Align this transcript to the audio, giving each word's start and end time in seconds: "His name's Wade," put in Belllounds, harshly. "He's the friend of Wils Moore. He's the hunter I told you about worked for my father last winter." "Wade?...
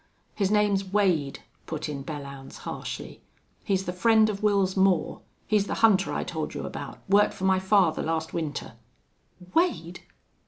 "His 0.33 0.49
name's 0.49 0.83
Wade," 0.83 1.43
put 1.67 1.87
in 1.87 2.03
Belllounds, 2.03 2.57
harshly. 2.65 3.21
"He's 3.63 3.85
the 3.85 3.93
friend 3.93 4.31
of 4.31 4.41
Wils 4.41 4.75
Moore. 4.75 5.21
He's 5.45 5.67
the 5.67 5.75
hunter 5.85 6.11
I 6.11 6.23
told 6.23 6.55
you 6.55 6.65
about 6.65 6.97
worked 7.07 7.35
for 7.35 7.43
my 7.43 7.59
father 7.59 8.01
last 8.01 8.33
winter." 8.33 8.73
"Wade?... 9.53 9.99